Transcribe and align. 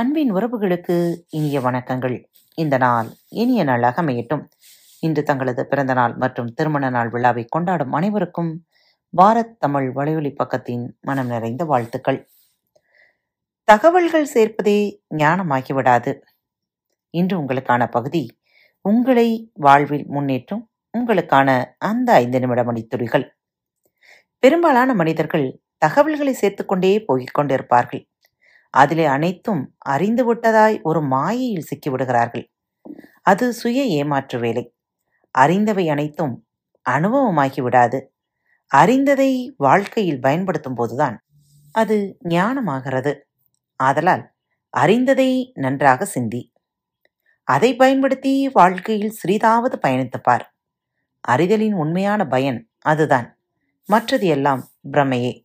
அன்பின் 0.00 0.34
உறவுகளுக்கு 0.34 1.16
இனிய 1.28 1.60
வணக்கங்கள். 1.60 2.24
இந்த 2.54 2.76
நாள் 2.76 3.08
இனிய 3.28 3.64
நாளாக 3.64 4.02
அமையட்டும். 4.02 4.48
இன்று 5.00 5.22
தங்களது 5.22 5.66
பிறந்த 5.66 5.92
நாள் 5.92 6.14
மற்றும் 6.14 6.54
திருமண 6.54 6.90
நாள் 6.90 7.08
விழாவை 7.08 7.44
கொண்டாடும் 7.44 7.92
அனைவருக்கும் 7.92 8.66
பாரத் 9.16 9.56
தமிழ் 9.58 9.92
வலையொலி 9.94 10.34
பக்கத்தின் 10.34 10.90
மனம் 11.00 11.26
நிறைந்த 11.26 11.64
வாழ்த்துக்கள். 11.64 12.28
தகவல்கள் 13.64 14.28
சேர்ப்பதே 14.34 14.98
ஞானமாகிவிடாது. 15.14 16.20
இன்று 17.10 17.40
உங்களுக்கான 17.40 17.90
பகுதி 17.90 18.38
உங்களை 18.80 19.50
வாழ்வில் 19.54 20.06
முன்னேற்றும் 20.10 20.66
உங்களுக்கான 20.98 21.64
அந்த 21.78 22.12
ஐந்து 22.12 22.40
நிமிட 22.40 22.64
மணித்துளிகள். 22.64 23.30
பெரும்பாலான 24.38 24.94
மனிதர்கள் 24.94 25.60
தகவல்களை 25.78 26.36
சேர்த்துக்கொண்டே 26.40 27.04
போய்க் 27.04 27.38
கொண்டிருப்பார்கள். 27.38 28.14
அதிலே 28.70 29.04
அனைத்தும் 29.04 29.74
அறிந்து 29.78 30.34
விட்டதாய் 30.34 30.82
ஒரு 30.82 31.02
மாயையில் 31.02 31.64
சிக்கிவிடுகிறார்கள். 31.64 32.46
அது 33.22 33.52
சுய 33.52 33.84
ஏமாற்று 33.84 34.38
வேலை. 34.38 34.74
அறிந்தவை 35.38 35.90
அனைத்தும் 35.90 36.46
அனுபவமாகி 36.90 37.62
விடாது. 37.62 38.14
அறிந்ததை 38.66 39.54
வாழ்க்கையில் 39.56 40.20
பயன்படுத்தும் 40.20 40.74
போதுதான் 40.74 41.24
அது 41.72 42.18
ஞானமாகிறது. 42.24 43.20
ஆதலால் 43.76 44.32
அறிந்ததை 44.70 45.52
நன்றாக 45.54 46.04
சிந்தி. 46.04 46.52
அதை 47.44 47.76
பயன்படுத்தி 47.76 48.48
வாழ்க்கையில் 48.48 49.16
சிறிதாவது 49.26 49.78
பயணித்துப்பார். 49.82 50.44
அறிதலின் 51.28 51.72
உண்மையான 51.72 52.26
பயன் 52.26 52.68
அதுதான். 52.78 53.38
மற்றது 53.86 54.26
எல்லாம் 54.26 54.68
பிரமையே. 54.92 55.44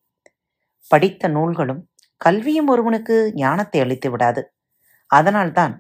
படித்த 0.88 1.28
நூல்களும் 1.28 1.91
கல்வியும் 2.22 2.70
ஒருவனுக்கு 2.74 3.16
ஞானத்தை 3.44 3.80
அளித்து 3.86 4.10
விடாது. 4.14 4.42
அதனால்தான் 5.12 5.74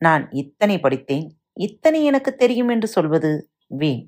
நான் 0.00 0.24
இத்தனை 0.42 0.76
படித்தேன் 0.80 1.26
இத்தனை 1.66 2.00
எனக்கு 2.04 2.30
தெரியும் 2.34 2.70
என்று 2.74 2.88
சொல்வது 2.88 3.30
வீண். 3.80 4.02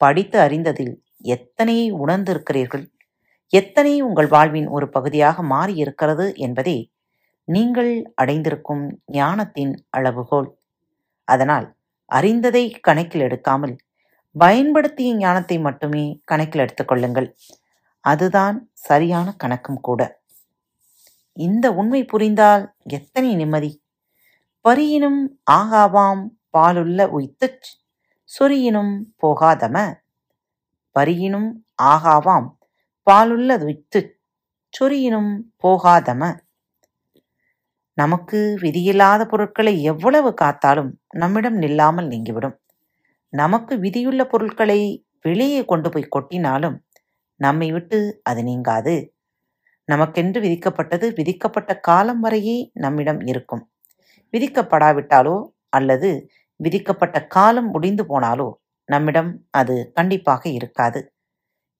படித்து 0.00 0.38
அறிந்ததில் 0.38 0.94
எத்தனையை 1.34 1.86
உணர்ந்திருக்கிறீர்கள்? 2.04 2.84
எத்தனை 3.52 3.94
உங்கள் 4.00 4.28
வாழ்வின் 4.28 4.68
ஒரு 4.68 4.86
பகுதியாக 4.88 5.42
மாறியிருக்கிறது 5.54 6.26
என்பதே 6.46 6.78
நீங்கள் 7.48 7.92
அடைந்திருக்கும் 8.14 8.84
ஞானத்தின் 9.12 9.74
அளவுகோல். 9.90 10.48
அதனால் 11.28 11.66
அறிந்ததை 12.10 12.64
கணக்கில் 12.88 13.24
எடுக்காமல் 13.28 13.74
பயன்படுத்திய 14.36 15.10
ஞானத்தை 15.14 15.56
மட்டுமே 15.58 16.04
கணக்கில் 16.24 16.62
எடுத்துக்கொள்ளுங்கள் 16.64 17.28
அதுதான் 18.04 18.56
சரியான 18.88 19.28
கணக்கும் 19.44 19.80
கூட. 19.80 20.00
இந்த 21.36 21.72
உண்மை 21.72 22.04
புரிந்தால் 22.04 22.74
எத்தனை 22.82 23.34
நிம்மதி? 23.34 23.82
பரியினும் 24.64 25.20
ஆகாவாம் 25.50 26.22
பாலுள்ள 26.50 27.06
உய்த்துச் 27.06 27.68
சொரியினும் 28.30 28.92
போகாதம? 29.26 29.76
பரியினும் 30.96 31.48
ஆகாவாம் 31.82 32.48
பாலுள்ள 33.02 33.56
உய்த்துச் 33.58 34.12
சொரியினும் 34.80 35.32
போகாதம? 35.64 36.38
நமக்கு 37.98 38.58
விதியில்லாத 38.60 39.24
பொருட்களை 39.24 39.82
எவ்வளவு 39.82 40.34
காத்தாலும் 40.40 40.92
நம்மிடம் 41.08 41.58
நில்லாமல் 41.60 42.06
நீங்கிவிடும். 42.06 42.56
நமக்கு 43.28 43.76
விதியுள்ள 43.76 44.24
பொருட்களை 44.24 45.06
வெளியே 45.20 45.64
கொண்டு 45.64 45.88
போய் 45.88 46.08
கொட்டினாலும் 46.10 46.76
நம்மை 47.40 47.72
விட்டு 47.72 48.20
அது 48.22 48.42
நீங்காது. 48.42 48.94
நமக்கென்று 49.88 50.38
விதிக்கப்பட்டது 50.40 51.06
விதிக்கப்பட்ட 51.18 51.72
காலம் 51.80 52.20
வரையே 52.20 52.56
நம்மிடம் 52.72 53.20
இருக்கும். 53.26 53.62
விதிக்கப்படாவிட்டாலோ 54.34 55.36
அல்லது 55.68 56.10
விதிக்கப்பட்ட 56.60 57.16
காலம் 57.26 57.70
முடிந்து 57.70 58.04
போனாலோ 58.04 58.48
நம்மிடம் 58.88 59.30
அது 59.50 59.74
கண்டிப்பாக 59.94 60.42
இருக்காது. 60.48 61.00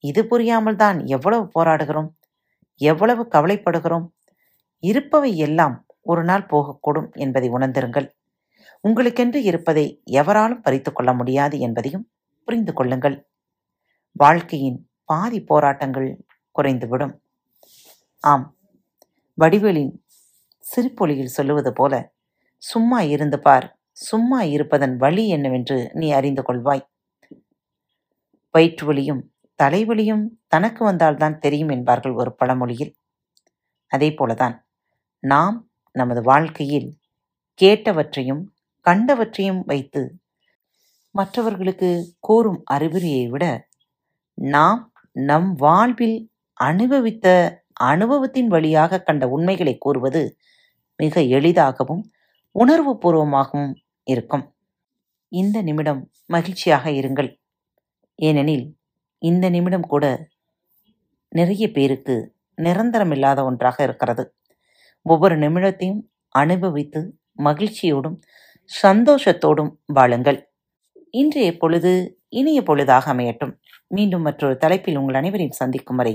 இது 0.04 0.20
புரியாமல் 0.26 0.76
தான் 0.76 0.98
எவ்வளவு 1.06 1.44
போராடுகிறோம் 1.56 2.10
எவ்வளவு 2.80 3.22
கவலைப்படுகிறோம். 3.34 4.06
இருப்பவை 4.82 5.32
எல்லாம் 5.36 5.76
ஒரு 6.02 6.22
நாள் 6.24 6.46
போகக்கூடும் 6.52 7.08
என்பதை 7.14 7.48
உணர்ந்திருங்கள். 7.48 8.06
உங்களுக்கென்று 8.84 9.40
இருப்பதை 9.42 9.84
எவராலும் 10.20 10.62
பறித்து 10.62 10.90
கொள்ள 10.92 11.10
முடியாது 11.12 11.56
என்பதையும் 11.58 12.06
புரிந்து 12.48 12.72
கொள்ளுங்கள். 12.72 13.16
வாழ்க்கையின் 14.16 14.78
பாதி 15.04 15.40
போராட்டங்கள் 15.50 16.08
குறைந்துவிடும். 16.56 17.14
ஆம். 18.24 18.56
வடிவேலின் 19.38 20.04
சிரிப்பொலியில் 20.58 21.34
சொல்லுவது 21.36 21.72
போல 21.72 22.12
சும்மா 22.56 23.00
இருந்து 23.00 23.38
பார். 23.40 23.80
சும்மா 23.90 24.42
இருப்பதன் 24.42 24.96
வழி 24.96 25.28
என்னவென்று 25.28 25.90
நீ 25.94 26.10
அறிந்து 26.10 26.42
கொள்வாய். 26.42 26.84
வயிற்று 28.50 28.86
வலியும் 28.86 29.32
தலைவலியும் 29.62 30.24
தனக்கு 30.46 30.84
வந்தால்தான் 30.84 31.38
தெரியும் 31.38 31.68
என்பார்கள் 31.68 32.12
ஒரு 32.12 32.34
பழமொழியில். 32.34 32.94
அதே 33.86 34.10
போலதான் 34.10 34.56
நாம் 35.18 35.70
நமது 35.92 36.22
வாழ்க்கையில் 36.22 36.98
கேட்டவற்றையும் 37.60 38.42
கண்டவற்றையும் 38.86 39.62
வைத்து 39.64 40.02
மற்றவர்களுக்கு 41.10 41.90
கூறும் 42.20 42.62
அறிகுறியை 42.70 43.28
விட 43.28 43.44
நாம் 44.34 44.92
நம் 45.12 45.54
வாழ்வில் 45.54 46.30
அனுபவித்த 46.60 47.26
அனுபவத்தின் 47.90 48.48
வழியாக 48.48 49.00
கண்ட 49.02 49.24
உண்மைகளை 49.28 49.74
கூறுவது 49.78 50.22
மிக 50.98 51.20
எளிதாகவும் 51.38 52.02
உணர்வு 52.54 52.92
பூர்வமாகவும் 53.02 53.72
இருக்கும். 54.06 54.44
இந்த 55.32 55.56
நிமிடம் 55.62 56.00
மகிழ்ச்சியாக 56.26 56.84
இருங்கள். 56.90 57.30
ஏனெனில் 58.18 58.66
இந்த 59.22 59.46
நிமிடம் 59.50 59.86
கூட 59.86 60.04
நிறைய 61.32 61.64
பேருக்கு 61.70 62.16
நிரந்தரமில்லாத 62.58 63.40
ஒன்றாக 63.44 63.76
இருக்கிறது. 63.82 64.24
ஒவ்வொரு 65.06 65.36
நிமிடத்தையும் 65.38 66.00
அனுபவித்து 66.34 67.00
மகிழ்ச்சியோடும் 67.44 68.16
சந்தோஷத்தோடும் 68.70 69.72
வாழுங்கள். 69.86 70.38
இன்றைய 71.14 71.50
பொழுது 71.56 71.92
இனிய 72.28 72.60
பொழுதாக 72.60 73.04
அமையட்டும். 73.14 73.54
மீண்டும் 73.86 74.22
மற்றொரு 74.22 74.56
தலைப்பில் 74.56 74.96
உங்கள் 74.96 75.14
அனைவரையும் 75.14 75.58
சந்திக்கும் 75.60 75.96
வரை 75.96 76.14